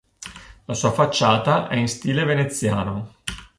La 0.65 0.73
sua 0.73 0.89
facciata 0.91 1.67
è 1.67 1.75
in 1.75 1.87
stile 1.87 2.23
veneziano. 2.23 3.17